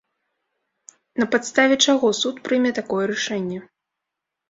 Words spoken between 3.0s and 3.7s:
рашэнне?